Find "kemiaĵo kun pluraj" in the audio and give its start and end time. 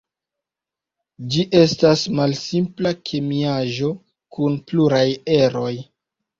3.11-5.07